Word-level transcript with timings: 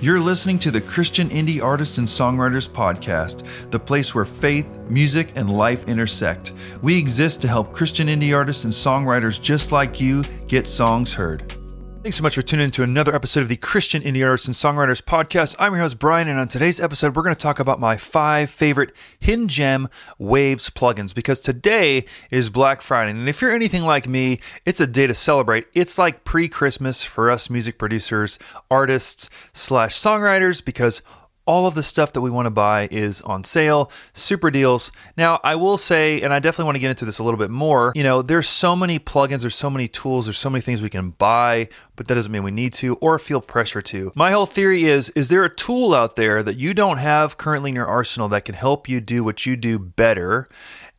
You're 0.00 0.20
listening 0.20 0.60
to 0.60 0.70
the 0.70 0.80
Christian 0.80 1.28
Indie 1.30 1.60
Artists 1.60 1.98
and 1.98 2.06
Songwriters 2.06 2.68
Podcast, 2.68 3.44
the 3.72 3.80
place 3.80 4.14
where 4.14 4.24
faith, 4.24 4.68
music, 4.88 5.32
and 5.34 5.50
life 5.50 5.88
intersect. 5.88 6.52
We 6.82 6.96
exist 6.96 7.42
to 7.42 7.48
help 7.48 7.72
Christian 7.72 8.06
indie 8.06 8.32
artists 8.32 8.62
and 8.62 8.72
songwriters 8.72 9.42
just 9.42 9.72
like 9.72 10.00
you 10.00 10.22
get 10.46 10.68
songs 10.68 11.12
heard. 11.12 11.57
Thanks 12.00 12.16
so 12.16 12.22
much 12.22 12.36
for 12.36 12.42
tuning 12.42 12.66
in 12.66 12.70
to 12.70 12.84
another 12.84 13.12
episode 13.12 13.40
of 13.40 13.48
the 13.48 13.56
Christian 13.56 14.02
Indie 14.02 14.24
Artists 14.24 14.46
and 14.46 14.54
Songwriters 14.54 15.02
Podcast. 15.02 15.56
I'm 15.58 15.72
your 15.72 15.82
host, 15.82 15.98
Bryan, 15.98 16.28
and 16.28 16.38
on 16.38 16.46
today's 16.46 16.80
episode, 16.80 17.16
we're 17.16 17.24
going 17.24 17.34
to 17.34 17.38
talk 17.38 17.58
about 17.58 17.80
my 17.80 17.96
five 17.96 18.50
favorite 18.50 18.94
hidden 19.18 19.48
gem 19.48 19.88
Waves 20.16 20.70
plugins 20.70 21.12
because 21.12 21.40
today 21.40 22.04
is 22.30 22.50
Black 22.50 22.82
Friday. 22.82 23.10
And 23.10 23.28
if 23.28 23.42
you're 23.42 23.50
anything 23.50 23.82
like 23.82 24.06
me, 24.06 24.38
it's 24.64 24.80
a 24.80 24.86
day 24.86 25.08
to 25.08 25.14
celebrate. 25.14 25.66
It's 25.74 25.98
like 25.98 26.22
pre 26.22 26.48
Christmas 26.48 27.02
for 27.02 27.32
us 27.32 27.50
music 27.50 27.78
producers, 27.78 28.38
artists, 28.70 29.28
slash 29.52 29.94
songwriters 29.96 30.64
because 30.64 31.02
all 31.48 31.66
of 31.66 31.74
the 31.74 31.82
stuff 31.82 32.12
that 32.12 32.20
we 32.20 32.28
want 32.28 32.44
to 32.44 32.50
buy 32.50 32.86
is 32.90 33.22
on 33.22 33.42
sale, 33.42 33.90
super 34.12 34.50
deals. 34.50 34.92
Now, 35.16 35.40
I 35.42 35.54
will 35.54 35.78
say, 35.78 36.20
and 36.20 36.32
I 36.32 36.40
definitely 36.40 36.66
want 36.66 36.76
to 36.76 36.80
get 36.80 36.90
into 36.90 37.06
this 37.06 37.18
a 37.18 37.24
little 37.24 37.38
bit 37.38 37.50
more, 37.50 37.92
you 37.96 38.02
know, 38.02 38.20
there's 38.20 38.48
so 38.48 38.76
many 38.76 38.98
plugins, 38.98 39.40
there's 39.40 39.54
so 39.54 39.70
many 39.70 39.88
tools, 39.88 40.26
there's 40.26 40.38
so 40.38 40.50
many 40.50 40.60
things 40.60 40.82
we 40.82 40.90
can 40.90 41.10
buy, 41.10 41.68
but 41.96 42.06
that 42.06 42.14
doesn't 42.14 42.30
mean 42.30 42.42
we 42.42 42.50
need 42.50 42.74
to 42.74 42.96
or 42.96 43.18
feel 43.18 43.40
pressure 43.40 43.80
to. 43.80 44.12
My 44.14 44.30
whole 44.30 44.44
theory 44.44 44.84
is 44.84 45.08
is 45.10 45.30
there 45.30 45.42
a 45.42 45.54
tool 45.54 45.94
out 45.94 46.16
there 46.16 46.42
that 46.42 46.58
you 46.58 46.74
don't 46.74 46.98
have 46.98 47.38
currently 47.38 47.70
in 47.70 47.76
your 47.76 47.86
arsenal 47.86 48.28
that 48.28 48.44
can 48.44 48.54
help 48.54 48.86
you 48.86 49.00
do 49.00 49.24
what 49.24 49.46
you 49.46 49.56
do 49.56 49.78
better? 49.78 50.48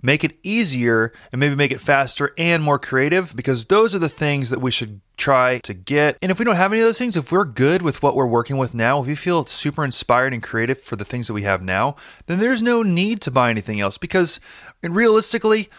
Make 0.01 0.23
it 0.23 0.37
easier 0.43 1.11
and 1.31 1.39
maybe 1.39 1.55
make 1.55 1.71
it 1.71 1.81
faster 1.81 2.33
and 2.37 2.63
more 2.63 2.79
creative 2.79 3.35
because 3.35 3.65
those 3.65 3.93
are 3.93 3.99
the 3.99 4.09
things 4.09 4.49
that 4.49 4.59
we 4.59 4.71
should 4.71 5.01
try 5.17 5.59
to 5.59 5.73
get. 5.73 6.17
And 6.21 6.31
if 6.31 6.39
we 6.39 6.45
don't 6.45 6.55
have 6.55 6.71
any 6.71 6.81
of 6.81 6.87
those 6.87 6.97
things, 6.97 7.17
if 7.17 7.31
we're 7.31 7.45
good 7.45 7.81
with 7.81 8.01
what 8.01 8.15
we're 8.15 8.25
working 8.25 8.57
with 8.57 8.73
now, 8.73 9.01
if 9.01 9.07
we 9.07 9.15
feel 9.15 9.45
super 9.45 9.83
inspired 9.83 10.33
and 10.33 10.41
creative 10.41 10.79
for 10.79 10.95
the 10.95 11.05
things 11.05 11.27
that 11.27 11.33
we 11.33 11.43
have 11.43 11.61
now, 11.61 11.95
then 12.27 12.39
there's 12.39 12.61
no 12.61 12.81
need 12.81 13.21
to 13.21 13.31
buy 13.31 13.49
anything 13.49 13.79
else 13.79 13.97
because 13.97 14.39
realistically, 14.81 15.69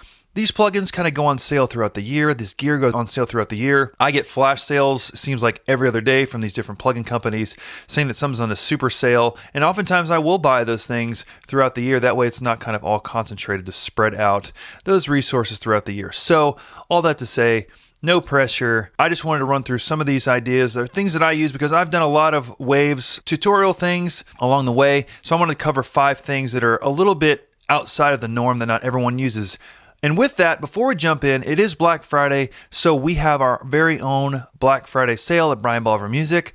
these 0.41 0.51
plugins 0.51 0.91
kind 0.91 1.07
of 1.07 1.13
go 1.13 1.27
on 1.27 1.39
sale 1.39 1.67
throughout 1.67 1.93
the 1.93 2.01
year. 2.01 2.33
This 2.33 2.55
gear 2.55 2.79
goes 2.79 2.95
on 2.95 3.07
sale 3.07 3.27
throughout 3.27 3.51
the 3.51 3.59
year. 3.59 3.93
I 4.01 4.11
get 4.11 4.25
flash 4.25 4.63
sales, 4.63 5.03
seems 5.19 5.43
like 5.43 5.63
every 5.69 5.87
other 5.87 6.01
day 6.01 6.25
from 6.25 6.41
these 6.41 6.55
different 6.55 6.81
plugin 6.81 7.05
companies 7.05 7.55
saying 7.87 8.09
that 8.09 8.15
something's 8.15 8.41
on 8.41 8.51
a 8.51 8.57
super 8.57 8.89
sale. 8.89 9.37
And 9.53 9.63
oftentimes 9.63 10.11
I 10.11 10.17
will 10.17 10.39
buy 10.39 10.65
those 10.65 10.87
things 10.87 11.27
throughout 11.47 11.75
the 11.75 11.83
year. 11.83 12.01
That 12.01 12.17
way 12.17 12.27
it's 12.27 12.41
not 12.41 12.59
kind 12.59 12.75
of 12.75 12.83
all 12.83 13.01
concentrated 13.01 13.67
to 13.67 13.73
spread 13.73 14.15
out 14.15 14.51
those 14.85 15.11
resources 15.11 15.59
throughout 15.59 15.85
the 15.85 15.93
year. 15.93 16.11
So, 16.11 16.57
all 16.89 17.03
that 17.03 17.19
to 17.19 17.27
say, 17.27 17.67
no 18.01 18.23
pressure. 18.23 18.93
I 18.99 19.11
just 19.11 19.27
wanted 19.27 19.41
to 19.41 19.45
run 19.45 19.63
through 19.63 19.79
some 19.79 20.01
of 20.01 20.07
these 20.07 20.27
ideas. 20.27 20.73
They're 20.73 20.87
things 20.87 21.13
that 21.13 21.23
I 21.23 21.33
use 21.33 21.53
because 21.53 21.75
I've 21.75 21.91
done 21.91 22.01
a 22.01 22.09
lot 22.09 22.33
of 22.33 22.59
Waves 22.59 23.21
tutorial 23.27 23.75
things 23.75 24.25
along 24.39 24.65
the 24.65 24.73
way. 24.73 25.05
So 25.21 25.37
I 25.37 25.39
wanted 25.39 25.59
to 25.59 25.63
cover 25.63 25.83
five 25.83 26.19
things 26.19 26.53
that 26.55 26.65
are 26.65 26.79
a 26.79 26.89
little 26.89 27.15
bit 27.15 27.47
outside 27.71 28.13
of 28.13 28.21
the 28.21 28.29
norm 28.29 28.59
that 28.59 28.67
not 28.67 28.83
everyone 28.83 29.19
uses. 29.19 29.59
And 30.03 30.17
with 30.17 30.37
that, 30.39 30.61
before 30.61 30.89
we 30.89 30.95
jump 30.95 31.25
in, 31.25 31.43
it 31.43 31.59
is 31.59 31.75
Black 31.75 32.05
Friday, 32.05 32.51
so 32.71 32.95
we 32.95 33.15
have 33.15 33.43
our 33.43 33.63
very 33.67 34.01
own 34.01 34.45
Black 34.59 34.87
Friday 34.87 35.17
sale 35.17 35.53
at 35.53 35.61
Bryan 35.61 35.85
Boliver 35.85 36.11
Music. 36.11 36.55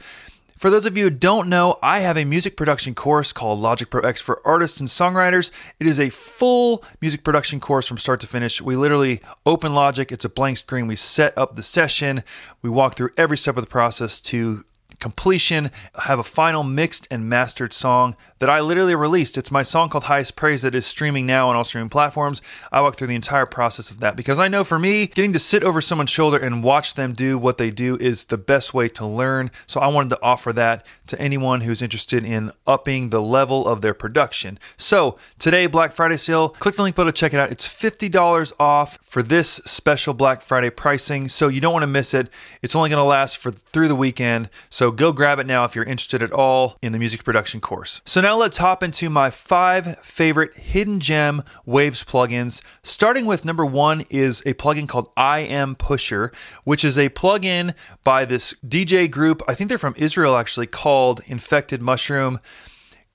For 0.57 0.69
those 0.69 0.85
of 0.85 0.97
you 0.97 1.03
who 1.03 1.09
don't 1.09 1.49
know, 1.49 1.77
I 1.83 1.99
have 1.99 2.17
a 2.17 2.25
music 2.25 2.57
production 2.57 2.95
course 2.95 3.33
called 3.33 3.59
Logic 3.59 3.89
Pro 3.89 4.02
X 4.02 4.21
for 4.21 4.41
artists 4.47 4.79
and 4.79 4.87
songwriters. 4.87 5.52
It 5.79 5.85
is 5.85 5.99
a 5.99 6.09
full 6.09 6.83
music 7.02 7.23
production 7.23 7.59
course 7.59 7.87
from 7.87 7.97
start 7.97 8.21
to 8.21 8.27
finish. 8.27 8.61
We 8.61 8.75
literally 8.77 9.21
open 9.45 9.75
Logic, 9.75 10.11
it's 10.11 10.25
a 10.25 10.30
blank 10.30 10.57
screen. 10.57 10.87
We 10.87 10.95
set 10.95 11.37
up 11.37 11.55
the 11.55 11.61
session, 11.61 12.23
we 12.61 12.69
walk 12.69 12.95
through 12.95 13.09
every 13.17 13.37
step 13.37 13.57
of 13.57 13.63
the 13.63 13.69
process 13.69 14.21
to 14.21 14.63
completion, 14.99 15.71
have 16.03 16.19
a 16.19 16.23
final 16.23 16.63
mixed 16.63 17.07
and 17.11 17.29
mastered 17.29 17.73
song 17.73 18.15
that 18.39 18.49
I 18.49 18.59
literally 18.59 18.95
released. 18.95 19.37
It's 19.37 19.52
my 19.52 19.63
song 19.63 19.89
called 19.89 20.05
Highest 20.05 20.35
Praise 20.35 20.61
that 20.63 20.75
is 20.75 20.85
streaming 20.85 21.25
now 21.25 21.49
on 21.49 21.55
all 21.55 21.63
streaming 21.63 21.89
platforms. 21.89 22.41
I 22.71 22.81
walk 22.81 22.95
through 22.95 23.07
the 23.07 23.15
entire 23.15 23.45
process 23.45 23.91
of 23.91 23.99
that 24.02 24.15
because 24.15 24.39
I 24.39 24.49
know 24.49 24.64
for 24.64 24.77
me, 24.77 25.08
getting 25.08 25.33
to 25.33 25.39
sit 25.39 25.64
over 25.64 25.80
someone's 25.80 26.09
shoulder 26.09 26.37
and 26.37 26.64
watch 26.64 26.95
them 26.95 27.14
do 27.14 27.37
what 27.37 27.58
they 27.58 27.71
do 27.71 27.95
is 27.97 28.25
the 28.25 28.37
best 28.37 28.73
way 28.73 28.89
to 28.89 29.05
learn. 29.05 29.52
So 29.67 29.80
I 29.80 29.87
wanted 29.87 30.09
to 30.09 30.21
offer 30.21 30.52
that 30.53 30.86
to 31.08 31.20
anyone 31.20 31.61
who's 31.61 31.81
interested 31.81 32.23
in 32.23 32.52
upping 32.67 33.09
the 33.09 33.21
level 33.21 33.67
of 33.67 33.81
their 33.81 33.93
production. 33.93 34.59
So 34.75 35.17
today, 35.39 35.67
Black 35.67 35.93
Friday 35.93 36.17
sale, 36.17 36.49
click 36.49 36.75
the 36.75 36.83
link 36.83 36.95
below 36.95 37.05
to 37.05 37.11
check 37.11 37.33
it 37.33 37.39
out. 37.39 37.52
It's 37.52 37.67
$50 37.67 38.53
off 38.59 38.97
for 39.02 39.23
this 39.23 39.49
special 39.65 40.14
Black 40.14 40.41
Friday 40.41 40.70
pricing. 40.70 41.30
So 41.30 41.47
you 41.47 41.61
don't 41.61 41.73
want 41.73 41.83
to 41.83 41.87
miss 41.87 42.14
it. 42.14 42.30
It's 42.61 42.75
only 42.75 42.89
going 42.89 43.02
to 43.02 43.03
last 43.03 43.37
for 43.37 43.52
through 43.52 43.87
the 43.87 43.95
weekend. 43.95 44.49
So 44.70 44.91
go 44.95 45.11
grab 45.11 45.39
it 45.39 45.48
now 45.48 45.66
if 45.66 45.76
you're 45.76 45.83
interested 45.83 46.23
at 46.23 46.32
all 46.32 46.78
in 46.82 46.92
the 46.92 47.00
music 47.00 47.23
production 47.23 47.61
course. 47.61 48.02
So 48.06 48.22
now 48.22 48.36
let's 48.38 48.58
hop 48.58 48.82
into 48.82 49.10
my 49.10 49.30
five 49.30 50.00
favorite 50.00 50.56
hidden 50.56 51.00
gem 51.00 51.44
Waves 51.66 52.04
plugins. 52.04 52.61
Starting 52.83 53.26
with 53.26 53.45
number 53.45 53.66
one 53.66 54.04
is 54.10 54.42
a 54.42 54.54
plugin 54.54 54.88
called 54.88 55.11
I 55.16 55.39
Am 55.39 55.76
Pusher, 55.76 56.32
which 56.64 56.83
is 56.83 56.98
a 56.98 57.10
plugin 57.10 57.73
by 58.04 58.26
this 58.26 58.54
DJ 58.66 59.10
group. 59.10 59.42
I 59.48 59.54
think 59.54 59.70
they're 59.70 59.78
from 59.78 59.95
Israel 59.98 60.38
actually, 60.38 60.67
called 60.67 61.22
Infected 61.27 61.82
Mushroom. 61.82 62.39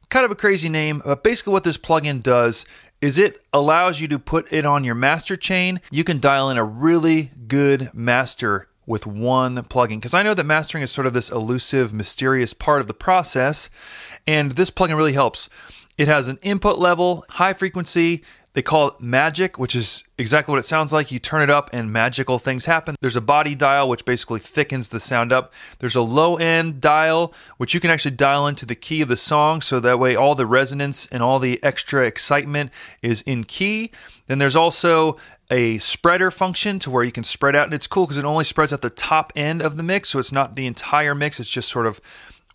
Kind 0.09 0.25
of 0.25 0.31
a 0.31 0.37
crazy 0.37 0.69
name, 0.69 1.03
but 1.05 1.23
basically 1.23 1.53
what 1.53 1.65
this 1.65 1.79
plugin 1.79 2.23
does 2.23 2.67
is 3.01 3.17
it 3.19 3.39
allows 3.53 4.01
you 4.01 4.09
to 4.09 4.19
put 4.19 4.53
it 4.53 4.65
on 4.65 4.85
your 4.85 4.95
master 4.95 5.37
chain. 5.37 5.81
You 5.91 6.05
can 6.05 6.21
dial 6.21 6.51
in 6.51 6.59
a 6.59 6.65
really 6.65 7.31
good 7.47 7.91
master 7.95 8.69
with 8.91 9.07
one 9.07 9.63
plugin 9.63 9.97
because 9.97 10.13
I 10.13 10.25
know 10.25 10.35
that 10.35 10.45
mastering 10.45 10.83
is 10.83 10.91
sort 10.91 11.07
of 11.07 11.15
this 11.15 11.31
elusive, 11.31 11.95
mysterious 11.95 12.53
part 12.53 12.81
of 12.81 12.89
the 12.89 12.93
process, 12.93 13.71
and 14.27 14.53
this 14.53 14.71
plugin 14.71 14.97
really 14.97 15.13
helps. 15.13 15.49
It 15.97 16.09
has 16.09 16.29
an 16.29 16.39
input 16.43 16.79
level, 16.79 17.25
high 17.31 17.53
frequency. 17.53 18.25
They 18.53 18.63
call 18.63 18.89
it 18.89 19.01
magic, 19.01 19.59
which 19.59 19.77
is 19.77 20.03
exactly 20.19 20.51
what 20.51 20.59
it 20.59 20.67
sounds 20.67 20.93
like. 20.93 21.13
You 21.13 21.21
turn 21.21 21.41
it 21.41 21.51
up 21.51 21.71
and 21.73 21.93
magical 21.93 22.39
things 22.39 22.65
happen. 22.65 22.97
There's 23.01 23.17
a 23.17 23.21
body 23.21 23.55
dial, 23.55 23.89
which 23.89 24.05
basically 24.05 24.41
thickens 24.41 24.89
the 24.89 24.99
sound 24.99 25.33
up. 25.33 25.53
There's 25.79 25.95
a 25.95 26.03
low 26.03 26.37
end 26.37 26.81
dial, 26.81 27.33
which 27.59 27.75
you 27.75 27.81
can 27.81 27.91
actually 27.91 28.17
dial 28.17 28.49
into 28.49 28.67
the 28.67 28.75
key 28.75 29.03
of 29.03 29.09
the 29.09 29.17
song. 29.17 29.61
So 29.61 29.79
that 29.81 30.01
way, 30.01 30.17
all 30.17 30.35
the 30.35 30.47
resonance 30.47 31.07
and 31.07 31.23
all 31.23 31.39
the 31.39 31.63
extra 31.63 32.05
excitement 32.05 32.73
is 33.03 33.23
in 33.23 33.45
key. 33.45 33.93
Then 34.27 34.39
there's 34.39 34.57
also 34.57 35.17
a 35.49 35.79
spreader 35.79 36.33
function 36.33 36.81
to 36.81 36.91
where 36.91 37.05
you 37.05 37.13
can 37.13 37.25
spread 37.25 37.55
out. 37.55 37.67
And 37.67 37.75
it's 37.75 37.87
cool 37.87 38.07
because 38.07 38.19
it 38.19 38.25
only 38.25 38.45
spreads 38.45 38.73
at 38.73 38.81
the 38.81 38.91
top 38.91 39.33
end 39.37 39.63
of 39.63 39.77
the 39.77 39.85
mix. 39.85 40.09
So 40.11 40.19
it's 40.19 40.33
not 40.33 40.57
the 40.57 40.67
entire 40.67 41.15
mix, 41.15 41.39
it's 41.39 41.51
just 41.51 41.69
sort 41.69 41.87
of 41.87 42.01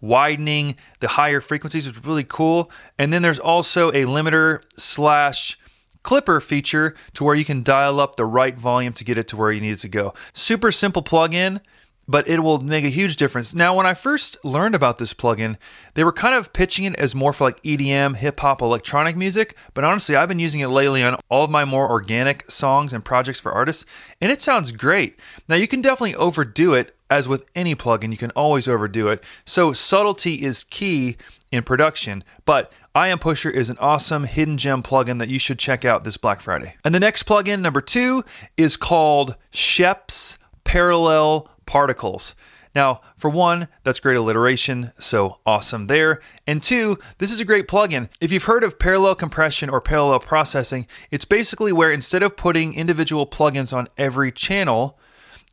widening 0.02 0.76
the 1.00 1.08
higher 1.08 1.40
frequencies. 1.40 1.88
It's 1.88 2.04
really 2.06 2.26
cool. 2.26 2.70
And 3.00 3.14
then 3.14 3.22
there's 3.22 3.40
also 3.40 3.90
a 3.92 4.04
limiter 4.04 4.62
slash 4.78 5.58
clipper 6.06 6.40
feature 6.40 6.94
to 7.16 7.24
where 7.24 7.36
you 7.36 7.44
can 7.44 7.64
dial 7.64 8.00
up 8.00 8.16
the 8.16 8.26
right 8.26 8.56
volume 8.56 8.94
to 8.94 9.04
get 9.04 9.18
it 9.18 9.28
to 9.30 9.36
where 9.36 9.52
you 9.52 9.60
need 9.60 9.72
it 9.72 9.80
to 9.80 9.90
go. 9.90 10.14
Super 10.34 10.72
simple 10.72 11.02
plugin 11.02 11.60
but 12.08 12.28
it 12.28 12.42
will 12.42 12.60
make 12.60 12.86
a 12.86 12.90
huge 12.90 13.16
difference. 13.16 13.56
Now, 13.56 13.76
when 13.76 13.86
I 13.86 13.94
first 13.94 14.44
learned 14.46 14.76
about 14.76 14.98
this 15.00 15.14
plugin, 15.14 15.58
they 15.96 16.04
were 16.04 16.12
kind 16.12 16.36
of 16.36 16.54
pitching 16.54 16.86
it 16.86 16.96
as 16.98 17.16
more 17.16 17.34
for 17.34 17.46
like 17.46 17.62
EDM, 17.64 18.16
hip 18.18 18.40
hop, 18.40 18.62
electronic 18.62 19.16
music. 19.16 19.58
But 19.74 19.84
honestly, 19.84 20.16
I've 20.16 20.30
been 20.30 20.40
using 20.40 20.62
it 20.62 20.68
lately 20.68 21.04
on 21.04 21.18
all 21.30 21.46
of 21.46 21.50
my 21.50 21.66
more 21.66 21.90
organic 21.90 22.50
songs 22.50 22.94
and 22.94 23.04
projects 23.04 23.40
for 23.40 23.52
artists, 23.52 23.86
and 24.22 24.32
it 24.32 24.42
sounds 24.42 24.72
great. 24.72 25.20
Now, 25.48 25.56
you 25.56 25.68
can 25.68 25.82
definitely 25.82 26.16
overdo 26.16 26.74
it, 26.74 26.96
as 27.10 27.28
with 27.28 27.50
any 27.56 27.76
plugin, 27.76 28.12
you 28.12 28.18
can 28.18 28.32
always 28.32 28.68
overdo 28.68 29.08
it. 29.08 29.24
So, 29.46 29.74
subtlety 29.74 30.44
is 30.44 30.64
key 30.66 31.18
in 31.56 31.64
production, 31.64 32.24
but 32.46 32.72
I 32.94 33.08
Am 33.10 33.20
Pusher 33.20 33.50
is 33.50 33.70
an 33.70 33.78
awesome 33.80 34.24
hidden 34.24 34.58
gem 34.58 34.84
plugin 34.84 35.20
that 35.20 35.30
you 35.30 35.40
should 35.40 35.60
check 35.60 35.84
out 35.84 36.04
this 36.04 36.18
Black 36.18 36.40
Friday. 36.40 36.76
And 36.86 36.94
the 36.94 37.00
next 37.00 37.24
plugin, 37.24 37.62
number 37.62 37.82
two, 37.82 38.24
is 38.56 38.78
called 38.78 39.36
Scheps 39.52 40.38
Parallel 40.64 41.50
particles. 41.66 42.36
Now, 42.76 43.00
for 43.16 43.30
one, 43.30 43.70
that's 43.84 44.02
great 44.02 44.18
alliteration, 44.18 44.92
so 45.00 45.40
awesome 45.46 45.88
there. 45.88 46.20
And 46.46 46.62
two, 46.62 46.98
this 47.20 47.32
is 47.32 47.40
a 47.40 47.46
great 47.46 47.70
plugin. 47.70 48.10
If 48.20 48.34
you've 48.34 48.44
heard 48.44 48.66
of 48.66 48.78
parallel 48.78 49.16
compression 49.16 49.70
or 49.70 49.80
parallel 49.80 50.20
processing, 50.20 50.86
it's 51.10 51.24
basically 51.24 51.72
where 51.72 51.92
instead 51.92 52.22
of 52.22 52.36
putting 52.36 52.74
individual 52.76 53.26
plugins 53.26 53.76
on 53.76 53.88
every 53.98 54.32
channel, 54.32 55.00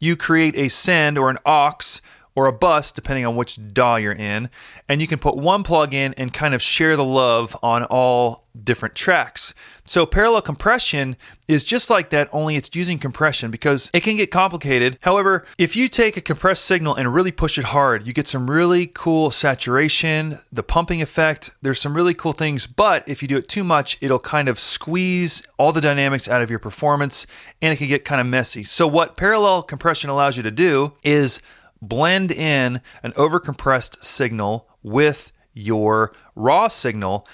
you 0.00 0.16
create 0.16 0.56
a 0.56 0.68
send 0.68 1.16
or 1.16 1.30
an 1.30 1.38
aux 1.46 2.00
or 2.34 2.46
a 2.46 2.52
bus, 2.52 2.92
depending 2.92 3.26
on 3.26 3.36
which 3.36 3.58
DAW 3.72 3.96
you're 3.96 4.12
in, 4.12 4.48
and 4.88 5.00
you 5.00 5.06
can 5.06 5.18
put 5.18 5.36
one 5.36 5.62
plug 5.62 5.94
in 5.94 6.14
and 6.14 6.32
kind 6.32 6.54
of 6.54 6.62
share 6.62 6.96
the 6.96 7.04
love 7.04 7.56
on 7.62 7.84
all 7.84 8.42
different 8.60 8.94
tracks. 8.94 9.54
So 9.84 10.06
parallel 10.06 10.42
compression 10.42 11.16
is 11.48 11.64
just 11.64 11.90
like 11.90 12.10
that, 12.10 12.28
only 12.32 12.56
it's 12.56 12.74
using 12.74 12.98
compression 12.98 13.50
because 13.50 13.90
it 13.92 14.02
can 14.02 14.16
get 14.16 14.30
complicated. 14.30 14.98
However, 15.02 15.44
if 15.58 15.74
you 15.74 15.88
take 15.88 16.16
a 16.16 16.20
compressed 16.20 16.64
signal 16.64 16.94
and 16.94 17.12
really 17.12 17.32
push 17.32 17.58
it 17.58 17.64
hard, 17.64 18.06
you 18.06 18.12
get 18.12 18.28
some 18.28 18.50
really 18.50 18.86
cool 18.86 19.30
saturation, 19.30 20.38
the 20.52 20.62
pumping 20.62 21.02
effect. 21.02 21.50
There's 21.62 21.80
some 21.80 21.94
really 21.94 22.14
cool 22.14 22.32
things, 22.32 22.66
but 22.66 23.08
if 23.08 23.22
you 23.22 23.28
do 23.28 23.38
it 23.38 23.48
too 23.48 23.64
much, 23.64 23.98
it'll 24.00 24.18
kind 24.18 24.48
of 24.48 24.58
squeeze 24.58 25.42
all 25.58 25.72
the 25.72 25.80
dynamics 25.80 26.28
out 26.28 26.42
of 26.42 26.50
your 26.50 26.58
performance 26.58 27.26
and 27.60 27.72
it 27.72 27.76
can 27.76 27.88
get 27.88 28.04
kind 28.04 28.20
of 28.20 28.26
messy. 28.26 28.64
So, 28.64 28.86
what 28.86 29.16
parallel 29.16 29.62
compression 29.62 30.10
allows 30.10 30.36
you 30.36 30.42
to 30.44 30.50
do 30.50 30.92
is 31.02 31.42
blend 31.82 32.32
in 32.32 32.80
an 33.02 33.12
overcompressed 33.12 34.02
signal 34.02 34.68
with 34.82 35.32
your 35.52 36.12
raw 36.34 36.68
signal 36.68 37.26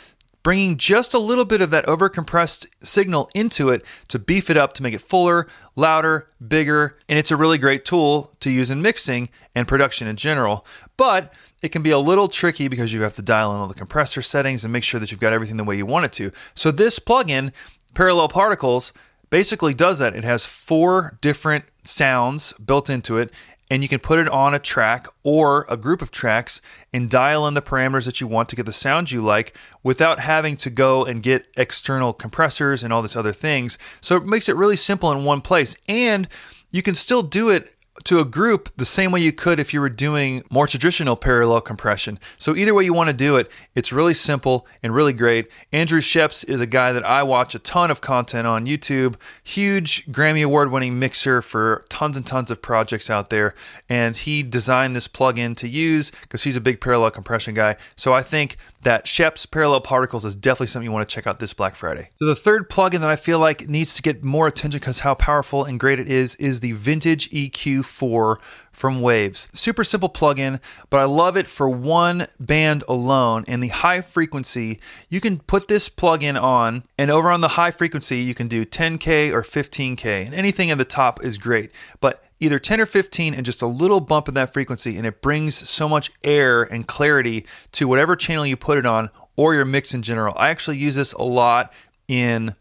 bringing 0.43 0.79
just 0.79 1.13
a 1.13 1.19
little 1.19 1.45
bit 1.45 1.61
of 1.61 1.69
that 1.69 1.85
overcompressed 1.87 2.67
signal 2.83 3.29
into 3.35 3.69
it 3.69 3.85
to 4.09 4.19
beef 4.19 4.49
it 4.49 4.57
up 4.57 4.73
to 4.73 4.83
make 4.83 4.95
it 4.95 5.01
fuller, 5.01 5.47
louder, 5.77 6.31
bigger, 6.47 6.97
and 7.07 7.19
it's 7.19 7.31
a 7.31 7.37
really 7.37 7.59
great 7.59 7.85
tool 7.85 8.33
to 8.41 8.51
use 8.51 8.71
in 8.71 8.81
mixing 8.81 9.29
and 9.55 9.69
production 9.69 10.09
in 10.09 10.17
general. 10.17 10.65
But 10.97 11.35
it 11.63 11.69
can 11.69 11.83
be 11.83 11.91
a 11.91 11.99
little 11.99 12.29
tricky 12.29 12.69
because 12.69 12.95
you 12.95 13.03
have 13.03 13.17
to 13.17 13.23
dial 13.23 13.53
in 13.53 13.59
all 13.59 13.67
the 13.67 13.75
compressor 13.75 14.23
settings 14.23 14.65
and 14.65 14.73
make 14.73 14.85
sure 14.85 15.01
that 15.01 15.11
you've 15.11 15.21
got 15.21 15.33
everything 15.35 15.59
the 15.59 15.65
way 15.65 15.77
you 15.77 15.85
want 15.85 16.07
it 16.07 16.13
to. 16.13 16.31
So 16.55 16.71
this 16.71 16.99
plugin, 16.99 17.53
Parallel 17.95 18.29
Particles, 18.29 18.93
basically 19.31 19.75
does 19.75 19.99
that. 19.99 20.15
It 20.15 20.25
has 20.25 20.45
four 20.45 21.19
different 21.21 21.65
sounds 21.83 22.53
built 22.55 22.91
into 22.91 23.19
it 23.19 23.33
and 23.71 23.83
you 23.83 23.89
can 23.89 23.99
put 23.99 24.19
it 24.19 24.29
on 24.29 24.55
a 24.55 24.59
track 24.59 25.07
or 25.23 25.67
a 25.69 25.77
group 25.77 26.01
of 26.01 26.11
tracks 26.11 26.61
and 26.93 27.11
dial 27.11 27.47
in 27.47 27.55
the 27.55 27.63
parameters 27.63 28.07
that 28.07 28.21
you 28.21 28.27
want 28.27 28.49
to 28.49 28.57
get 28.57 28.67
the 28.67 28.73
sound 28.73 29.11
you 29.11 29.21
like 29.21 29.55
without 29.83 30.21
having 30.21 30.57
to 30.57 30.71
go 30.71 31.05
and 31.05 31.23
get 31.23 31.47
external 31.57 32.13
compressors 32.13 32.83
and 32.83 32.93
all 32.93 33.03
these 33.03 33.17
other 33.17 33.33
things. 33.33 33.77
So 34.01 34.17
it 34.17 34.25
makes 34.25 34.49
it 34.49 34.57
really 34.57 34.77
simple 34.77 35.13
in 35.13 35.25
one 35.25 35.43
place. 35.43 35.77
And 35.89 36.29
you 36.71 36.83
can 36.83 36.95
still 36.95 37.23
do 37.23 37.51
it 37.51 37.75
to 38.05 38.21
a 38.21 38.25
group 38.25 38.71
the 38.77 38.85
same 38.85 39.13
way 39.13 39.21
you 39.21 39.33
could 39.33 39.59
if 39.61 39.75
you 39.75 39.81
were 39.81 39.89
doing 39.89 40.43
more 40.51 40.67
traditional 40.67 41.17
parallel 41.17 41.61
compression. 41.61 42.19
So 42.39 42.55
either 42.57 42.75
way 42.75 42.85
you 42.85 42.93
want 42.93 43.11
to 43.11 43.17
do 43.17 43.37
it, 43.37 43.51
it's 43.75 43.93
really 43.93 44.15
simple 44.15 44.67
and 44.83 44.95
really 44.95 45.13
great. 45.13 45.49
Andrew 45.73 46.01
Scheps 46.01 46.49
is 46.49 46.61
a 46.61 46.67
guy 46.67 46.93
that 46.93 47.05
I 47.05 47.23
watch 47.23 47.55
a 47.55 47.59
ton 47.59 47.91
of 47.91 48.01
content 48.01 48.47
on 48.47 48.67
YouTube, 48.67 49.17
huge 49.43 50.07
Grammy 50.07 50.45
award 50.45 50.71
winning 50.71 50.99
mixer 50.99 51.43
for 51.43 51.85
tons 51.89 52.17
and 52.17 52.27
tons 52.27 52.51
of 52.51 52.63
projects 52.63 53.11
out 53.11 53.31
there, 53.31 53.55
and 53.89 54.17
he 54.17 54.43
designed 54.43 54.95
this 54.95 55.09
plugin 55.09 55.57
to 55.57 55.69
use 55.69 56.11
because 56.23 56.45
he's 56.45 56.57
a 56.57 56.61
big 56.61 56.81
parallel 56.81 57.11
compression 57.11 57.55
guy. 57.55 57.77
So 57.97 58.13
I 58.13 58.23
think 58.23 58.57
that 58.83 59.07
Scheps 59.07 59.51
Parallel 59.51 59.81
Particles 59.81 60.25
is 60.25 60.35
definitely 60.35 60.69
something 60.69 60.85
you 60.85 60.93
want 60.93 61.09
to 61.09 61.13
check 61.13 61.27
out 61.27 61.41
this 61.41 61.53
Black 61.53 61.75
Friday. 61.75 62.11
So 62.19 62.27
the 62.27 62.35
third 62.35 62.71
plugin 62.71 63.01
that 63.01 63.11
I 63.11 63.17
feel 63.17 63.39
like 63.39 63.69
needs 63.69 63.95
to 63.97 64.03
get 64.03 64.23
more 64.23 64.47
attention 64.47 64.79
because 64.79 65.01
how 65.01 65.15
powerful 65.15 65.65
and 65.65 65.81
great 65.81 65.99
it 65.99 66.09
is 66.09 66.35
is 66.37 66.61
the 66.61 66.73
Vintage 66.73 67.31
EQ 67.31 67.85
4 67.85 68.41
from 68.71 69.01
Waves. 69.01 69.49
Super 69.53 69.83
simple 69.83 70.09
plugin, 70.09 70.61
but 70.89 71.01
I 71.01 71.05
love 71.05 71.37
it 71.37 71.49
for 71.49 71.69
one 71.69 72.27
band 72.39 72.85
alone. 72.89 73.45
And 73.49 73.63
the 73.63 73.69
high 73.69 74.01
frequency, 74.01 74.81
you 75.09 75.21
can 75.21 75.41
put 75.41 75.67
this 75.67 75.89
plugin 75.89 76.41
on, 76.41 76.85
and 76.97 77.11
over 77.11 77.31
on 77.31 77.41
the 77.41 77.49
high 77.49 77.73
frequency, 77.73 78.19
you 78.19 78.35
can 78.35 78.47
do 78.47 78.65
10K 78.65 79.33
or 79.33 79.43
15K, 79.43 80.27
and 80.27 80.35
anything 80.35 80.71
at 80.71 80.79
the 80.79 80.85
top 80.85 81.25
is 81.25 81.39
great. 81.39 81.73
But 82.01 82.23
either 82.41 82.59
10 82.59 82.81
or 82.81 82.87
15 82.87 83.35
and 83.35 83.45
just 83.45 83.63
a 83.63 83.67
little 83.67 84.01
bump 84.01 84.29
in 84.29 84.35
that 84.35 84.53
frequency, 84.53 84.97
and 84.97 85.07
it 85.07 85.21
brings 85.21 85.55
so 85.69 85.89
much 85.89 86.11
air 86.25 86.63
and 86.63 86.87
clarity 86.87 87.47
to 87.73 87.89
whatever 87.89 88.17
channel 88.17 88.47
you 88.47 88.57
put 88.57 88.79
it 88.79 88.87
on 88.87 89.11
or 89.37 89.55
your 89.55 89.65
mix 89.65 89.95
in 89.95 90.03
general. 90.03 90.35
I 90.37 90.51
actually 90.51 90.79
use 90.79 90.95
this 90.95 91.13
a 91.13 91.23
lot 91.23 91.73
in 92.07 92.55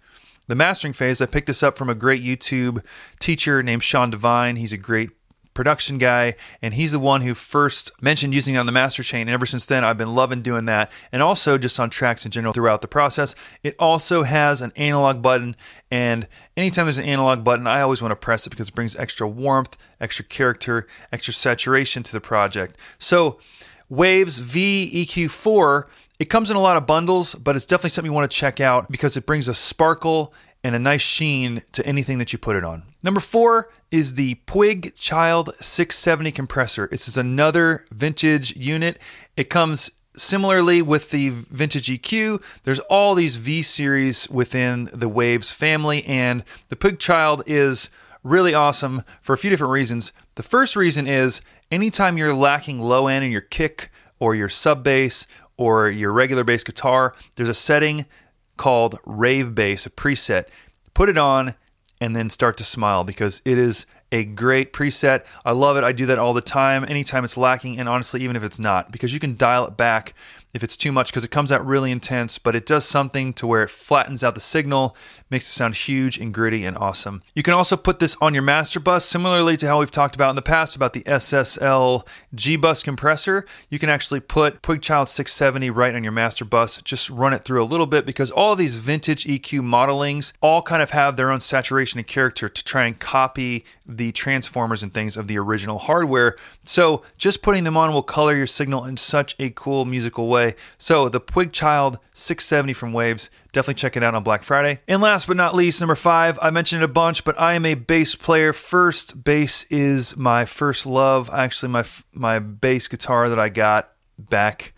the 0.48 0.56
mastering 0.56 0.94
phase. 0.94 1.22
I 1.22 1.26
picked 1.26 1.48
this 1.48 1.64
up 1.64 1.78
from 1.78 1.90
a 1.90 1.96
great 1.96 2.24
YouTube 2.24 2.84
teacher 3.20 3.62
named 3.62 3.84
Sean 3.84 4.10
Devine. 4.10 4.56
He's 4.56 4.74
a 4.74 4.78
great 4.78 5.12
production 5.58 5.98
guy, 5.98 6.36
and 6.62 6.76
he's 6.76 6.92
the 6.92 7.00
one 7.00 7.22
who 7.22 7.34
first 7.34 7.92
mentioned 8.00 8.32
using 8.32 8.54
it 8.54 8.60
on 8.60 8.68
the 8.68 8.72
master 8.72 9.02
chain. 9.02 9.22
And 9.22 9.32
ever 9.32 9.48
since 9.48 9.66
then, 9.66 9.84
I've 9.84 9.98
been 9.98 10.14
loving 10.14 10.44
doing 10.44 10.66
that, 10.66 10.92
and 11.12 11.24
also 11.24 11.58
just 11.58 11.80
on 11.80 11.90
tracks 11.90 12.26
in 12.26 12.32
general 12.32 12.54
throughout 12.54 12.84
the 12.84 12.88
process. 12.88 13.34
It 13.64 13.76
also 13.80 14.22
has 14.22 14.62
an 14.62 14.72
analog 14.76 15.24
button, 15.24 15.56
and 15.90 16.28
anytime 16.56 16.86
there's 16.86 17.00
an 17.00 17.06
analog 17.06 17.44
button, 17.44 17.66
I 17.66 17.82
always 17.82 18.04
want 18.04 18.12
to 18.12 18.16
press 18.16 18.46
it 18.46 18.52
because 18.52 18.70
it 18.70 18.76
brings 18.76 18.96
extra 18.96 19.28
warmth, 19.28 19.76
extra 20.00 20.24
character, 20.24 20.86
extra 21.12 21.34
saturation 21.34 22.04
to 22.04 22.12
the 22.12 22.22
project. 22.22 22.78
So, 23.00 23.40
Waves 23.90 24.38
V 24.38 25.08
EQ4 25.08 25.86
it 26.20 26.26
comes 26.26 26.50
in 26.50 26.58
a 26.58 26.60
lot 26.60 26.78
of 26.78 26.88
bundles, 26.88 27.36
but 27.36 27.56
it's 27.56 27.68
definitely 27.68 27.92
something 27.92 28.10
you 28.10 28.16
want 28.16 28.30
to 28.30 28.36
check 28.36 28.60
out 28.60 28.90
because 28.90 29.18
it 29.18 29.28
brings 29.28 29.48
a 29.48 29.54
sparkle 29.54 30.34
and 30.68 30.76
a 30.76 30.80
nice 30.80 31.02
sheen 31.02 31.64
to 31.72 31.86
anything 31.86 32.18
that 32.18 32.34
you 32.34 32.38
put 32.38 32.58
it 32.58 32.66
on. 32.66 32.84
Number 33.02 33.22
four 33.22 33.70
is 33.90 34.16
the 34.16 34.36
PuigChild 34.48 35.56
670 35.64 36.32
compressor. 36.34 36.90
This 36.92 37.08
is 37.08 37.16
another 37.16 37.86
vintage 37.90 38.54
unit. 38.58 39.00
It 39.38 39.50
comes 39.50 39.92
similarly 40.14 40.82
with 40.82 41.12
the 41.12 41.30
vintage 41.30 41.88
EQ. 41.88 42.44
There's 42.64 42.80
all 42.82 43.16
these 43.16 43.38
V 43.38 43.62
series 43.62 44.30
within 44.30 44.90
the 44.92 45.08
Waves 45.08 45.54
family, 45.54 46.04
and 46.04 46.44
the 46.68 46.76
PuigChild 46.76 47.44
is 47.46 47.90
really 48.22 48.54
awesome 48.54 49.04
for 49.22 49.34
a 49.34 49.38
few 49.38 49.50
different 49.50 49.72
reasons. 49.72 50.12
The 50.36 50.44
first 50.44 50.76
reason 50.76 51.08
is 51.08 51.40
anytime 51.72 52.18
you're 52.18 52.34
lacking 52.34 52.82
low 52.82 53.08
end 53.08 53.24
in 53.24 53.32
your 53.32 53.40
kick 53.40 53.90
or 54.20 54.36
your 54.36 54.50
sub 54.50 54.84
bass 54.84 55.28
or 55.56 55.88
your 55.88 56.12
regular 56.12 56.44
bass 56.44 56.66
guitar, 56.66 57.16
there's 57.38 57.48
a 57.48 57.54
setting 57.54 58.06
called 58.58 59.00
Rave 59.06 59.56
Bass, 59.56 59.86
a 59.86 59.90
preset. 59.90 60.46
Put 60.94 61.10
it 61.10 61.18
on 61.18 61.56
and 62.02 62.16
then 62.16 62.30
start 62.30 62.58
to 62.58 62.64
smile 62.64 63.04
because 63.04 63.42
it 63.46 63.58
is 63.58 63.86
a 64.12 64.24
great 64.24 64.74
preset. 64.74 65.26
I 65.44 65.52
love 65.52 65.78
it. 65.78 65.84
I 65.84 65.92
do 65.92 66.06
that 66.08 66.20
all 66.20 66.34
the 66.34 66.42
time, 66.42 66.86
anytime 66.88 67.24
it's 67.24 67.38
lacking, 67.38 67.80
and 67.80 67.90
honestly, 67.90 68.22
even 68.24 68.36
if 68.36 68.44
it's 68.44 68.60
not, 68.60 68.92
because 68.92 69.14
you 69.14 69.20
can 69.20 69.36
dial 69.36 69.68
it 69.68 69.78
back 69.78 70.14
if 70.54 70.64
it's 70.64 70.78
too 70.78 70.92
much 70.92 71.12
because 71.12 71.24
it 71.24 71.32
comes 71.32 71.52
out 71.52 71.66
really 71.66 71.92
intense, 71.92 72.40
but 72.40 72.56
it 72.56 72.66
does 72.66 72.86
something 72.86 73.34
to 73.34 73.46
where 73.46 73.64
it 73.64 73.70
flattens 73.70 74.24
out 74.24 74.36
the 74.36 74.42
signal, 74.42 74.96
makes 75.30 75.46
it 75.46 75.52
sound 75.52 75.76
huge 75.76 76.18
and 76.18 76.34
gritty 76.34 76.66
and 76.66 76.78
awesome. 76.78 77.22
You 77.36 77.44
can 77.44 77.54
also 77.54 77.78
put 77.78 78.00
this 78.00 78.16
on 78.22 78.34
your 78.34 78.44
master 78.44 78.80
bus, 78.80 79.06
similarly 79.06 79.58
to 79.58 79.68
how 79.68 79.80
we've 79.80 79.92
talked 79.92 80.16
about 80.16 80.30
in 80.30 80.36
the 80.36 80.42
past 80.42 80.76
about 80.76 80.94
the 80.94 81.02
SSL 81.02 82.08
G 82.34 82.56
bus 82.56 82.82
compressor. 82.82 83.46
You 83.70 83.80
can 83.80 83.90
actually 83.90 84.20
put 84.20 84.62
PuigChild 84.62 85.10
670 85.10 85.70
right 85.70 85.94
on 85.94 86.04
your 86.04 86.14
master 86.14 86.46
bus, 86.46 86.82
just 86.82 87.10
run 87.10 87.34
it 87.34 87.44
through 87.44 87.64
a 87.64 87.66
little 87.66 87.86
bit 87.86 88.06
because 88.06 88.32
all 88.32 88.56
these 88.56 88.76
vintage 88.76 89.26
EQ 89.26 89.62
modelings 89.62 90.34
all 90.42 90.62
kind 90.62 90.82
of 90.82 90.92
have 90.92 91.18
their 91.18 91.32
own 91.32 91.42
saturation 91.42 92.00
and 92.00 92.08
character 92.08 92.50
to 92.50 92.64
try 92.64 92.86
and 92.86 93.00
copy 93.00 93.66
the 93.88 94.12
transformers 94.12 94.84
and 94.84 94.94
things 94.94 95.16
of 95.16 95.28
the 95.28 95.38
original 95.38 95.80
hardware. 95.80 96.36
So 96.64 97.04
just 97.18 97.42
putting 97.42 97.64
them 97.64 97.78
on 97.78 97.94
will 97.94 98.04
color 98.04 98.36
your 98.36 98.48
signal 98.48 98.86
in 98.86 98.98
such 98.98 99.36
a 99.40 99.50
cool 99.52 99.86
musical 99.86 100.28
way. 100.28 100.56
So 100.78 101.10
the 101.10 101.22
PuigChild 101.22 101.98
670 102.14 102.74
from 102.74 102.94
Waves, 102.94 103.30
definitely 103.54 103.76
check 103.76 103.96
it 103.96 104.04
out 104.04 104.16
on 104.16 104.24
Black 104.24 104.44
Friday. 104.44 104.82
And 104.88 105.02
last 105.02 105.28
but 105.28 105.38
not 105.38 105.56
least, 105.56 105.80
number 105.80 105.96
five, 105.96 106.38
I 106.42 106.50
mentioned 106.50 106.82
it 106.82 106.86
a 106.86 106.90
bunch, 106.90 107.24
but 107.24 107.40
I 107.40 107.54
am 107.54 107.66
a 107.66 107.76
bass 107.76 108.16
player. 108.16 108.54
First, 108.54 109.24
bass 109.24 109.64
is 109.70 110.18
my 110.18 110.46
first 110.46 110.86
love. 110.86 111.30
Actually, 111.34 111.72
my 111.72 111.86
my 112.12 112.40
bass 112.40 112.88
guitar 112.88 113.30
that 113.30 113.40
I 113.40 113.50
got 113.50 113.92
back 114.18 114.74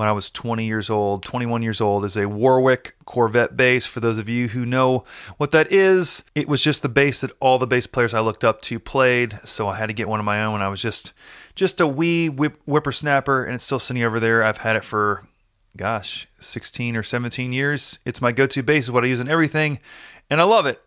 when 0.00 0.08
I 0.08 0.12
was 0.12 0.30
20 0.30 0.64
years 0.64 0.88
old, 0.88 1.22
21 1.24 1.60
years 1.60 1.78
old, 1.78 2.06
is 2.06 2.16
a 2.16 2.26
Warwick 2.26 2.96
Corvette 3.04 3.54
bass. 3.54 3.84
For 3.84 4.00
those 4.00 4.16
of 4.16 4.30
you 4.30 4.48
who 4.48 4.64
know 4.64 5.04
what 5.36 5.50
that 5.50 5.70
is, 5.70 6.24
it 6.34 6.48
was 6.48 6.64
just 6.64 6.80
the 6.80 6.88
bass 6.88 7.20
that 7.20 7.32
all 7.38 7.58
the 7.58 7.66
bass 7.66 7.86
players 7.86 8.14
I 8.14 8.20
looked 8.20 8.42
up 8.42 8.62
to 8.62 8.80
played, 8.80 9.38
so 9.44 9.68
I 9.68 9.76
had 9.76 9.88
to 9.88 9.92
get 9.92 10.08
one 10.08 10.18
of 10.18 10.24
my 10.24 10.42
own. 10.42 10.62
I 10.62 10.68
was 10.68 10.80
just 10.80 11.12
just 11.54 11.82
a 11.82 11.86
wee 11.86 12.30
whip, 12.30 12.58
whippersnapper, 12.64 13.44
and 13.44 13.54
it's 13.54 13.64
still 13.64 13.78
sitting 13.78 14.02
over 14.02 14.18
there. 14.18 14.42
I've 14.42 14.56
had 14.56 14.74
it 14.74 14.84
for 14.84 15.28
gosh, 15.76 16.26
16 16.38 16.96
or 16.96 17.02
17 17.02 17.52
years. 17.52 17.98
It's 18.06 18.22
my 18.22 18.32
go-to 18.32 18.62
bass, 18.62 18.84
is 18.84 18.90
what 18.90 19.04
I 19.04 19.08
use 19.08 19.20
in 19.20 19.28
everything, 19.28 19.80
and 20.30 20.40
I 20.40 20.44
love 20.44 20.64
it. 20.64 20.80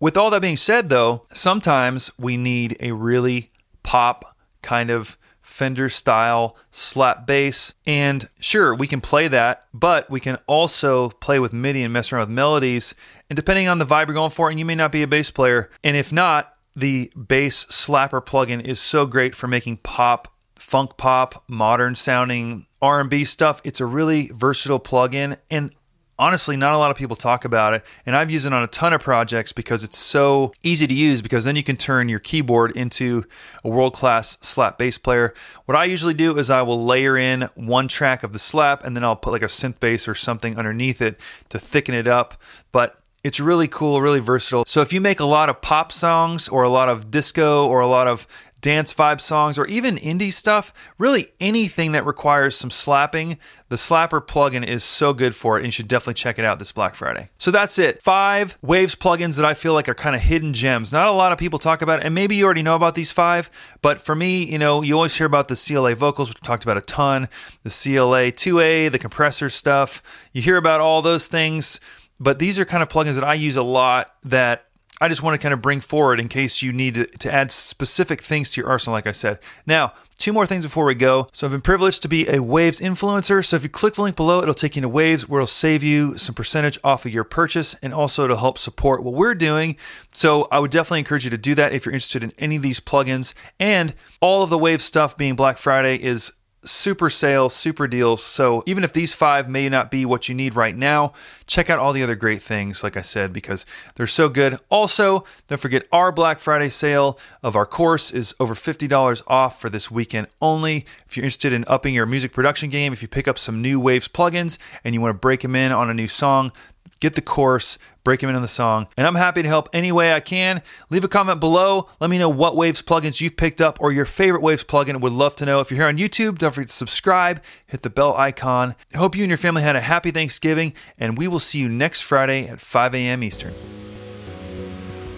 With 0.00 0.16
all 0.16 0.30
that 0.30 0.42
being 0.42 0.56
said, 0.56 0.88
though, 0.88 1.26
sometimes 1.32 2.10
we 2.18 2.36
need 2.36 2.76
a 2.80 2.90
really 2.90 3.52
pop 3.84 4.36
kind 4.62 4.90
of 4.90 5.16
Fender 5.48 5.88
style 5.88 6.56
slap 6.70 7.26
bass. 7.26 7.74
And 7.86 8.28
sure, 8.38 8.74
we 8.74 8.86
can 8.86 9.00
play 9.00 9.28
that, 9.28 9.62
but 9.72 10.08
we 10.10 10.20
can 10.20 10.36
also 10.46 11.08
play 11.08 11.40
with 11.40 11.54
MIDI 11.54 11.82
and 11.82 11.92
mess 11.92 12.12
around 12.12 12.20
with 12.20 12.28
melodies. 12.28 12.94
And 13.30 13.36
depending 13.36 13.66
on 13.66 13.78
the 13.78 13.86
vibe 13.86 14.06
you're 14.06 14.14
going 14.14 14.30
for, 14.30 14.50
and 14.50 14.58
you 14.58 14.66
may 14.66 14.74
not 14.74 14.92
be 14.92 15.02
a 15.02 15.08
bass 15.08 15.30
player. 15.30 15.70
And 15.82 15.96
if 15.96 16.12
not, 16.12 16.54
the 16.76 17.10
bass 17.16 17.64
slapper 17.64 18.24
plugin 18.24 18.60
is 18.60 18.78
so 18.78 19.06
great 19.06 19.34
for 19.34 19.48
making 19.48 19.78
pop, 19.78 20.28
funk 20.54 20.96
pop, 20.98 21.42
modern 21.48 21.94
sounding 21.94 22.66
R&B 22.82 23.24
stuff. 23.24 23.60
It's 23.64 23.80
a 23.80 23.86
really 23.86 24.30
versatile 24.32 24.78
plugin 24.78 25.38
and 25.50 25.74
honestly, 26.18 26.56
not 26.56 26.74
a 26.74 26.78
lot 26.78 26.90
of 26.90 26.96
people 26.96 27.16
talk 27.16 27.44
about 27.44 27.74
it. 27.74 27.84
And 28.06 28.16
I've 28.16 28.30
used 28.30 28.46
it 28.46 28.52
on 28.52 28.62
a 28.62 28.66
ton 28.66 28.92
of 28.92 29.00
projects 29.00 29.52
because 29.52 29.84
it's 29.84 29.98
so 29.98 30.52
easy 30.62 30.86
to 30.86 30.94
use 30.94 31.22
because 31.22 31.44
then 31.44 31.56
you 31.56 31.62
can 31.62 31.76
turn 31.76 32.08
your 32.08 32.18
keyboard 32.18 32.72
into 32.72 33.24
a 33.64 33.68
world 33.68 33.94
class 33.94 34.38
slap 34.40 34.78
bass 34.78 34.98
player. 34.98 35.34
What 35.66 35.76
I 35.76 35.84
usually 35.84 36.14
do 36.14 36.36
is 36.38 36.50
I 36.50 36.62
will 36.62 36.84
layer 36.84 37.16
in 37.16 37.42
one 37.54 37.88
track 37.88 38.22
of 38.22 38.32
the 38.32 38.38
slap 38.38 38.84
and 38.84 38.96
then 38.96 39.04
I'll 39.04 39.16
put 39.16 39.32
like 39.32 39.42
a 39.42 39.46
synth 39.46 39.80
bass 39.80 40.08
or 40.08 40.14
something 40.14 40.58
underneath 40.58 41.00
it 41.00 41.20
to 41.50 41.58
thicken 41.58 41.94
it 41.94 42.06
up. 42.06 42.40
But 42.72 43.00
it's 43.24 43.40
really 43.40 43.68
cool, 43.68 44.00
really 44.00 44.20
versatile. 44.20 44.64
So 44.66 44.80
if 44.80 44.92
you 44.92 45.00
make 45.00 45.20
a 45.20 45.24
lot 45.24 45.48
of 45.48 45.60
pop 45.60 45.90
songs 45.90 46.48
or 46.48 46.62
a 46.62 46.68
lot 46.68 46.88
of 46.88 47.10
disco 47.10 47.66
or 47.66 47.80
a 47.80 47.86
lot 47.86 48.06
of 48.06 48.26
dance 48.60 48.92
vibe 48.94 49.20
songs, 49.20 49.58
or 49.58 49.66
even 49.66 49.96
indie 49.96 50.32
stuff, 50.32 50.72
really 50.98 51.28
anything 51.40 51.92
that 51.92 52.04
requires 52.04 52.56
some 52.56 52.70
slapping, 52.70 53.38
the 53.68 53.76
Slapper 53.76 54.26
plugin 54.26 54.66
is 54.66 54.82
so 54.82 55.12
good 55.12 55.36
for 55.36 55.56
it, 55.56 55.60
and 55.60 55.66
you 55.66 55.72
should 55.72 55.88
definitely 55.88 56.14
check 56.14 56.38
it 56.38 56.44
out 56.44 56.58
this 56.58 56.72
Black 56.72 56.94
Friday. 56.94 57.28
So 57.38 57.50
that's 57.50 57.78
it. 57.78 58.00
Five 58.02 58.56
Waves 58.62 58.94
plugins 58.94 59.36
that 59.36 59.44
I 59.44 59.54
feel 59.54 59.74
like 59.74 59.88
are 59.88 59.94
kind 59.94 60.16
of 60.16 60.22
hidden 60.22 60.54
gems. 60.54 60.92
Not 60.92 61.08
a 61.08 61.12
lot 61.12 61.32
of 61.32 61.38
people 61.38 61.58
talk 61.58 61.82
about 61.82 62.00
it, 62.00 62.06
and 62.06 62.14
maybe 62.14 62.36
you 62.36 62.44
already 62.44 62.62
know 62.62 62.76
about 62.76 62.94
these 62.94 63.12
five, 63.12 63.50
but 63.82 64.00
for 64.00 64.14
me, 64.14 64.44
you 64.44 64.58
know, 64.58 64.82
you 64.82 64.94
always 64.94 65.14
hear 65.14 65.26
about 65.26 65.48
the 65.48 65.56
CLA 65.56 65.94
vocals, 65.94 66.28
which 66.28 66.38
we 66.40 66.46
talked 66.46 66.64
about 66.64 66.78
a 66.78 66.82
ton, 66.82 67.28
the 67.62 67.70
CLA 67.70 68.32
2A, 68.32 68.90
the 68.90 68.98
compressor 68.98 69.48
stuff. 69.48 70.02
You 70.32 70.40
hear 70.40 70.56
about 70.56 70.80
all 70.80 71.02
those 71.02 71.28
things, 71.28 71.78
but 72.18 72.38
these 72.38 72.58
are 72.58 72.64
kind 72.64 72.82
of 72.82 72.88
plugins 72.88 73.14
that 73.14 73.24
I 73.24 73.34
use 73.34 73.56
a 73.56 73.62
lot 73.62 74.14
that 74.24 74.64
I 75.00 75.08
just 75.08 75.22
want 75.22 75.34
to 75.34 75.38
kind 75.38 75.54
of 75.54 75.62
bring 75.62 75.80
forward 75.80 76.18
in 76.18 76.28
case 76.28 76.62
you 76.62 76.72
need 76.72 76.94
to, 76.94 77.06
to, 77.06 77.32
add 77.32 77.52
specific 77.52 78.20
things 78.20 78.50
to 78.50 78.60
your 78.60 78.68
arsenal, 78.68 78.94
like 78.94 79.06
I 79.06 79.12
said. 79.12 79.38
Now, 79.66 79.92
two 80.18 80.32
more 80.32 80.46
things 80.46 80.64
before 80.64 80.84
we 80.84 80.94
go. 80.94 81.28
So, 81.32 81.46
I've 81.46 81.52
been 81.52 81.60
privileged 81.60 82.02
to 82.02 82.08
be 82.08 82.28
a 82.28 82.42
Waves 82.42 82.80
influencer. 82.80 83.44
So, 83.44 83.56
if 83.56 83.62
you 83.62 83.68
click 83.68 83.94
the 83.94 84.02
link 84.02 84.16
below, 84.16 84.42
it'll 84.42 84.54
take 84.54 84.74
you 84.74 84.82
to 84.82 84.88
Waves 84.88 85.28
where 85.28 85.40
it'll 85.40 85.46
save 85.46 85.82
you 85.82 86.18
some 86.18 86.34
percentage 86.34 86.78
off 86.82 87.06
of 87.06 87.12
your 87.12 87.24
purchase 87.24 87.74
and 87.82 87.94
also 87.94 88.26
to 88.26 88.36
help 88.36 88.58
support 88.58 89.04
what 89.04 89.14
we're 89.14 89.34
doing. 89.34 89.76
So, 90.12 90.48
I 90.50 90.58
would 90.58 90.70
definitely 90.70 91.00
encourage 91.00 91.24
you 91.24 91.30
to 91.30 91.38
do 91.38 91.54
that 91.54 91.72
if 91.72 91.86
you're 91.86 91.94
interested 91.94 92.24
in 92.24 92.32
any 92.38 92.56
of 92.56 92.62
these 92.62 92.80
plugins. 92.80 93.34
And 93.60 93.94
all 94.20 94.42
of 94.42 94.50
the 94.50 94.58
Waves 94.58 94.84
stuff 94.84 95.16
being 95.16 95.36
Black 95.36 95.58
Friday 95.58 95.96
is 95.96 96.32
super 96.68 97.10
sales, 97.10 97.54
super 97.54 97.86
deals. 97.86 98.22
So 98.22 98.62
even 98.66 98.84
if 98.84 98.92
these 98.92 99.14
five 99.14 99.48
may 99.48 99.68
not 99.68 99.90
be 99.90 100.04
what 100.04 100.28
you 100.28 100.34
need 100.34 100.54
right 100.54 100.76
now, 100.76 101.12
check 101.46 101.70
out 101.70 101.78
all 101.78 101.92
the 101.92 102.02
other 102.02 102.14
great 102.14 102.42
things, 102.42 102.82
like 102.82 102.96
I 102.96 103.00
said, 103.00 103.32
because 103.32 103.66
they're 103.94 104.06
so 104.06 104.28
good. 104.28 104.58
Also, 104.68 105.24
don't 105.46 105.60
forget 105.60 105.86
our 105.92 106.12
Black 106.12 106.38
Friday 106.38 106.68
sale 106.68 107.18
of 107.42 107.56
our 107.56 107.66
course 107.66 108.10
is 108.10 108.34
over 108.38 108.54
$50 108.54 109.22
off 109.26 109.60
for 109.60 109.70
this 109.70 109.90
weekend 109.90 110.28
only. 110.40 110.86
If 111.06 111.16
you're 111.16 111.24
interested 111.24 111.52
in 111.52 111.64
upping 111.66 111.94
your 111.94 112.06
music 112.06 112.32
production 112.32 112.70
game, 112.70 112.92
if 112.92 113.02
you 113.02 113.08
pick 113.08 113.26
up 113.26 113.38
some 113.38 113.62
new 113.62 113.80
Waves 113.80 114.08
plugins 114.08 114.58
and 114.84 114.94
you 114.94 115.00
want 115.00 115.14
to 115.14 115.18
break 115.18 115.40
them 115.40 115.56
in 115.56 115.72
on 115.72 115.90
a 115.90 115.94
new 115.94 116.08
song, 116.08 116.52
get 117.00 117.14
the 117.14 117.20
course, 117.20 117.78
break 118.04 118.20
them 118.20 118.30
into 118.30 118.40
the 118.40 118.48
song. 118.48 118.86
And 118.96 119.06
I'm 119.06 119.14
happy 119.14 119.42
to 119.42 119.48
help 119.48 119.68
any 119.72 119.92
way 119.92 120.12
I 120.12 120.20
can. 120.20 120.62
Leave 120.90 121.04
a 121.04 121.08
comment 121.08 121.40
below. 121.40 121.88
Let 122.00 122.10
me 122.10 122.18
know 122.18 122.28
what 122.28 122.56
Waves 122.56 122.82
plugins 122.82 123.20
you've 123.20 123.36
picked 123.36 123.60
up 123.60 123.80
or 123.80 123.92
your 123.92 124.04
favorite 124.04 124.42
Waves 124.42 124.64
plugin. 124.64 125.00
Would 125.00 125.12
love 125.12 125.36
to 125.36 125.46
know. 125.46 125.60
If 125.60 125.70
you're 125.70 125.78
here 125.78 125.88
on 125.88 125.98
YouTube, 125.98 126.38
don't 126.38 126.52
forget 126.52 126.68
to 126.68 126.74
subscribe, 126.74 127.42
hit 127.66 127.82
the 127.82 127.90
bell 127.90 128.16
icon. 128.16 128.74
I 128.94 128.98
hope 128.98 129.16
you 129.16 129.22
and 129.22 129.30
your 129.30 129.38
family 129.38 129.62
had 129.62 129.76
a 129.76 129.80
happy 129.80 130.10
Thanksgiving, 130.10 130.74
and 130.98 131.18
we 131.18 131.28
will 131.28 131.40
see 131.40 131.58
you 131.58 131.68
next 131.68 132.02
Friday 132.02 132.46
at 132.48 132.60
5 132.60 132.94
a.m. 132.94 133.22
Eastern. 133.22 133.54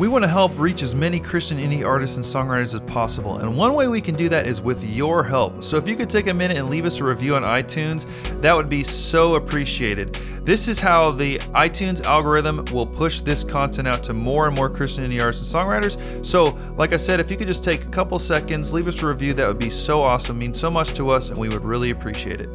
We 0.01 0.09
want 0.09 0.25
to 0.25 0.29
help 0.29 0.59
reach 0.59 0.83
as 0.83 0.95
many 0.95 1.21
Christian 1.21 1.59
indie 1.59 1.87
artists 1.87 2.17
and 2.17 2.25
songwriters 2.25 2.75
as 2.75 2.81
possible, 2.91 3.37
and 3.37 3.55
one 3.55 3.75
way 3.75 3.87
we 3.87 4.01
can 4.01 4.15
do 4.15 4.31
that 4.31 4.47
is 4.47 4.63
with 4.63 4.83
your 4.83 5.23
help. 5.23 5.63
So 5.63 5.77
if 5.77 5.87
you 5.87 5.95
could 5.95 6.09
take 6.09 6.27
a 6.27 6.33
minute 6.33 6.57
and 6.57 6.71
leave 6.71 6.87
us 6.87 7.01
a 7.01 7.05
review 7.05 7.35
on 7.35 7.43
iTunes, 7.43 8.07
that 8.41 8.57
would 8.57 8.71
be 8.71 8.83
so 8.83 9.35
appreciated. 9.35 10.15
This 10.43 10.69
is 10.69 10.79
how 10.79 11.11
the 11.11 11.39
iTunes 11.51 12.03
algorithm 12.03 12.65
will 12.73 12.87
push 12.87 13.21
this 13.21 13.45
content 13.45 13.87
out 13.87 14.03
to 14.05 14.15
more 14.15 14.47
and 14.47 14.57
more 14.57 14.71
Christian 14.71 15.05
indie 15.05 15.23
artists 15.23 15.53
and 15.53 15.63
songwriters. 15.63 16.25
So, 16.25 16.57
like 16.79 16.95
I 16.95 16.97
said, 16.97 17.21
if 17.21 17.31
you 17.31 17.37
could 17.37 17.49
just 17.49 17.63
take 17.63 17.85
a 17.85 17.91
couple 17.91 18.19
seconds, 18.19 18.73
leave 18.73 18.89
us 18.89 19.03
a 19.03 19.07
review, 19.07 19.35
that 19.35 19.47
would 19.47 19.59
be 19.59 19.69
so 19.69 20.01
awesome, 20.01 20.39
means 20.39 20.59
so 20.59 20.71
much 20.71 20.95
to 20.95 21.11
us, 21.11 21.29
and 21.29 21.37
we 21.37 21.51
would 21.51 21.63
really 21.63 21.91
appreciate 21.91 22.41
it. 22.41 22.49